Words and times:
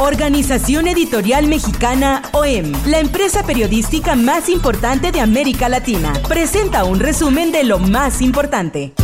Organización 0.00 0.88
Editorial 0.88 1.46
Mexicana 1.46 2.22
OEM, 2.32 2.72
la 2.86 3.00
empresa 3.00 3.42
periodística 3.42 4.16
más 4.16 4.48
importante 4.48 5.12
de 5.12 5.20
América 5.20 5.68
Latina, 5.68 6.14
presenta 6.26 6.84
un 6.84 7.00
resumen 7.00 7.52
de 7.52 7.64
lo 7.64 7.78
más 7.78 8.22
importante. 8.22 8.94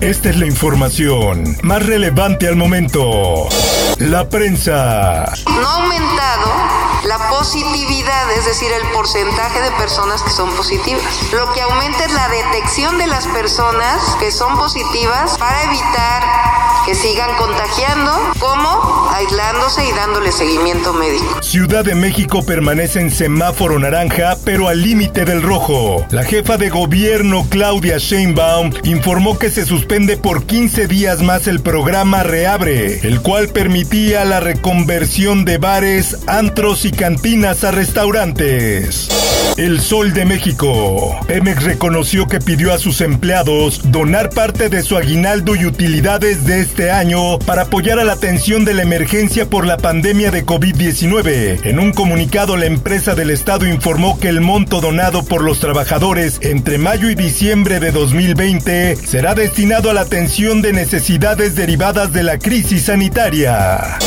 Esta 0.00 0.30
es 0.30 0.38
la 0.38 0.46
información 0.46 1.54
más 1.62 1.84
relevante 1.84 2.48
al 2.48 2.56
momento. 2.56 3.46
La 3.98 4.26
prensa. 4.30 5.30
No 5.46 5.68
ha 5.68 5.82
aumentado 5.82 6.50
la 7.04 7.28
positividad, 7.28 8.32
es 8.32 8.46
decir, 8.46 8.68
el 8.72 8.90
porcentaje 8.92 9.60
de 9.60 9.70
personas 9.72 10.22
que 10.22 10.30
son 10.30 10.48
positivas. 10.56 11.02
Lo 11.34 11.52
que 11.52 11.60
aumenta 11.60 12.06
es 12.06 12.12
la 12.14 12.28
detección 12.28 12.96
de 12.96 13.06
las 13.06 13.26
personas 13.28 14.16
que 14.18 14.32
son 14.32 14.56
positivas 14.56 15.36
para 15.36 15.62
evitar 15.64 16.22
que 16.86 16.94
sigan 16.94 17.36
contagiando, 17.36 18.32
como 18.40 19.01
aislándose 19.22 19.88
y 19.88 19.92
dándole 19.92 20.32
seguimiento 20.32 20.92
médico. 20.92 21.42
Ciudad 21.42 21.84
de 21.84 21.94
México 21.94 22.44
permanece 22.44 23.00
en 23.00 23.10
semáforo 23.10 23.78
naranja, 23.78 24.36
pero 24.44 24.68
al 24.68 24.82
límite 24.82 25.24
del 25.24 25.42
rojo. 25.42 26.04
La 26.10 26.24
jefa 26.24 26.56
de 26.56 26.70
gobierno, 26.70 27.46
Claudia 27.48 27.98
Sheinbaum, 27.98 28.72
informó 28.84 29.38
que 29.38 29.50
se 29.50 29.64
suspende 29.64 30.16
por 30.16 30.44
15 30.44 30.88
días 30.88 31.22
más 31.22 31.46
el 31.46 31.60
programa 31.60 32.22
Reabre, 32.22 33.00
el 33.06 33.20
cual 33.20 33.48
permitía 33.48 34.24
la 34.24 34.40
reconversión 34.40 35.44
de 35.44 35.58
bares, 35.58 36.18
antros 36.26 36.84
y 36.84 36.90
cantinas 36.90 37.64
a 37.64 37.70
restaurantes. 37.70 39.08
El 39.56 39.80
Sol 39.80 40.14
de 40.14 40.24
México. 40.24 41.18
Pemex 41.26 41.62
reconoció 41.62 42.26
que 42.26 42.38
pidió 42.38 42.72
a 42.72 42.78
sus 42.78 43.02
empleados 43.02 43.92
donar 43.92 44.30
parte 44.30 44.70
de 44.70 44.82
su 44.82 44.96
aguinaldo 44.96 45.54
y 45.54 45.66
utilidades 45.66 46.46
de 46.46 46.60
este 46.60 46.90
año 46.90 47.38
para 47.38 47.62
apoyar 47.62 47.98
a 47.98 48.04
la 48.04 48.14
atención 48.14 48.64
de 48.64 48.72
la 48.72 48.82
emergencia 48.82 49.11
por 49.50 49.66
la 49.66 49.76
pandemia 49.76 50.30
de 50.30 50.46
COVID-19. 50.46 51.66
En 51.66 51.78
un 51.78 51.92
comunicado, 51.92 52.56
la 52.56 52.64
empresa 52.64 53.14
del 53.14 53.28
Estado 53.28 53.66
informó 53.66 54.18
que 54.18 54.30
el 54.30 54.40
monto 54.40 54.80
donado 54.80 55.22
por 55.22 55.42
los 55.42 55.60
trabajadores 55.60 56.38
entre 56.40 56.78
mayo 56.78 57.10
y 57.10 57.14
diciembre 57.14 57.78
de 57.78 57.92
2020 57.92 58.96
será 58.96 59.34
destinado 59.34 59.90
a 59.90 59.94
la 59.94 60.00
atención 60.00 60.62
de 60.62 60.72
necesidades 60.72 61.54
derivadas 61.56 62.14
de 62.14 62.22
la 62.22 62.38
crisis 62.38 62.84
sanitaria. 62.84 63.98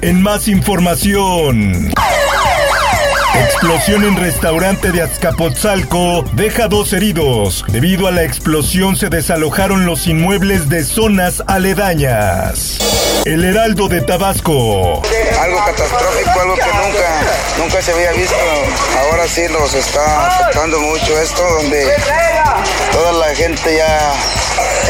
En 0.00 0.22
más 0.22 0.48
información. 0.48 1.92
Explosión 3.36 4.04
en 4.04 4.16
restaurante 4.16 4.92
de 4.92 5.02
Azcapotzalco 5.02 6.24
deja 6.32 6.68
dos 6.68 6.92
heridos. 6.92 7.64
Debido 7.68 8.06
a 8.06 8.12
la 8.12 8.22
explosión 8.22 8.94
se 8.96 9.08
desalojaron 9.08 9.86
los 9.86 10.06
inmuebles 10.06 10.68
de 10.68 10.84
zonas 10.84 11.42
aledañas. 11.46 12.78
El 13.24 13.44
Heraldo 13.44 13.88
de 13.88 14.02
Tabasco. 14.02 15.02
Algo 15.40 15.58
catastrófico, 15.64 16.40
algo 16.40 16.54
que 16.54 16.62
nunca, 16.62 17.22
nunca 17.58 17.82
se 17.82 17.92
había 17.92 18.12
visto. 18.12 18.36
Ahora 19.00 19.26
sí 19.26 19.42
nos 19.50 19.74
está 19.74 20.28
afectando 20.28 20.78
mucho 20.80 21.20
esto, 21.20 21.42
donde 21.60 21.88
toda 22.92 23.12
la 23.12 23.34
gente 23.34 23.76
ya 23.76 24.12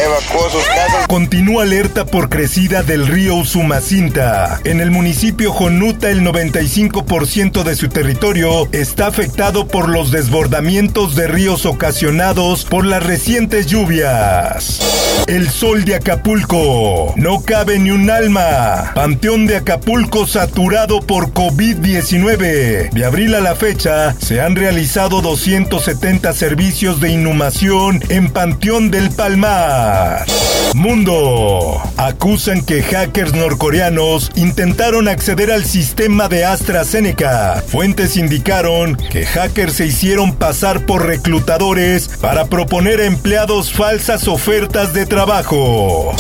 evacuó 0.05 0.51
sus 0.51 0.65
casas. 0.65 1.07
Continúa 1.09 1.63
alerta 1.63 2.05
por 2.05 2.29
crecida 2.29 2.83
del 2.83 3.07
río 3.07 3.37
Usumacinta. 3.37 4.61
En 4.65 4.81
el 4.81 4.91
municipio 4.91 5.53
Jonuta, 5.53 6.11
el 6.11 6.23
95% 6.23 7.63
de 7.63 7.77
su 7.77 7.89
territorio 7.89 8.69
está 8.73 9.07
afectado 9.07 9.67
por 9.69 9.89
los 9.89 10.11
desbordamientos 10.11 11.15
de 11.15 11.27
ríos 11.27 11.67
ocasionados 11.67 12.65
por 12.65 12.85
las 12.85 13.03
recientes 13.03 13.67
lluvias. 13.67 14.81
El 15.27 15.49
sol 15.49 15.85
de 15.85 15.95
Acapulco. 15.95 17.15
No 17.17 17.43
cabe 17.43 17.79
ni 17.79 17.91
un 17.91 18.11
alma. 18.11 18.93
Panteón 18.95 19.47
de 19.47 19.57
Acapulco 19.57 20.27
saturado 20.27 21.01
por 21.01 21.33
COVID-19. 21.33 22.91
De 22.91 23.05
abril 23.05 23.35
a 23.35 23.41
la 23.41 23.55
fecha, 23.55 24.15
se 24.19 24.41
han 24.41 24.57
realizado 24.57 25.23
270 25.23 26.33
servicios 26.33 27.01
de 27.01 27.11
inhumación 27.11 28.03
en 28.09 28.31
Panteón 28.31 28.91
del 28.91 29.11
Palmar. 29.11 29.54
ar. 29.55 30.64
Mundo. 30.75 31.81
Acusan 31.97 32.65
que 32.65 32.83
hackers 32.83 33.33
norcoreanos 33.33 34.31
intentaron 34.35 35.09
acceder 35.09 35.53
al 35.53 35.65
sistema 35.65 36.29
de 36.29 36.45
AstraZeneca. 36.45 37.62
Fuentes 37.67 38.17
indicaron 38.17 38.97
que 38.97 39.25
hackers 39.25 39.75
se 39.75 39.87
hicieron 39.87 40.35
pasar 40.35 40.85
por 40.85 41.07
reclutadores 41.07 42.09
para 42.21 42.47
proponer 42.47 43.01
a 43.01 43.07
empleados 43.07 43.73
falsas 43.73 44.29
ofertas 44.29 44.93
de 44.93 45.07
trabajo. 45.07 46.15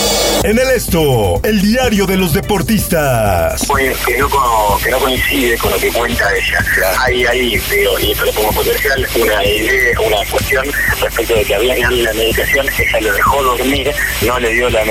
En 0.44 0.58
el 0.58 0.68
esto, 0.70 1.40
el 1.42 1.60
diario 1.60 2.06
de 2.06 2.16
los 2.16 2.34
deportistas. 2.34 3.64
Pues 3.66 3.96
que 4.04 4.18
no, 4.18 4.28
que 4.82 4.90
no 4.90 4.98
coincide 4.98 5.56
con 5.58 5.70
lo 5.70 5.78
que 5.78 5.90
cuenta 5.90 6.24
ella. 6.34 6.64
Hay 7.00 7.24
ahí, 7.24 7.56
digo, 7.70 7.98
y 7.98 8.12
esto 8.12 8.26
lo 8.26 8.32
pongo 8.32 8.52
potencial, 8.52 9.06
una 9.20 9.44
idea, 9.44 10.00
una 10.00 10.30
cuestión 10.30 10.66
respecto 11.00 11.34
de 11.34 11.44
que 11.44 11.54
había 11.54 11.74
que 11.74 11.82
darle 11.82 12.02
la 12.02 12.12
medicación, 12.12 12.66
ella 12.78 13.00
lo 13.00 13.12
dejó 13.12 13.42
dormir, 13.42 13.90
no 14.26 14.38
dio 14.52 14.70
la. 14.70 14.84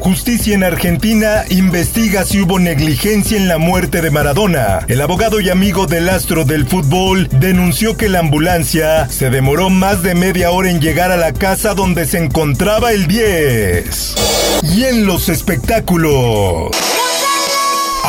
Justicia 0.00 0.54
en 0.54 0.64
Argentina 0.64 1.44
investiga 1.50 2.24
si 2.24 2.40
hubo 2.40 2.58
negligencia 2.58 3.36
en 3.36 3.46
la 3.46 3.58
muerte 3.58 4.00
de 4.00 4.10
Maradona. 4.10 4.80
El 4.88 5.00
abogado 5.00 5.40
y 5.40 5.50
amigo 5.50 5.86
del 5.86 6.08
astro 6.08 6.44
del 6.44 6.66
fútbol 6.66 7.28
denunció 7.30 7.96
que 7.96 8.08
la 8.08 8.20
ambulancia 8.20 9.08
se 9.08 9.30
demoró 9.30 9.68
más 9.68 10.02
de 10.02 10.14
media 10.14 10.50
hora 10.50 10.70
en 10.70 10.80
llegar 10.80 11.12
a 11.12 11.16
la 11.16 11.32
casa 11.32 11.74
donde 11.74 12.06
se 12.06 12.18
encontraba 12.18 12.92
el 12.92 13.06
10. 13.06 14.14
Y 14.62 14.84
en 14.84 15.06
los 15.06 15.28
espectáculos. 15.28 16.70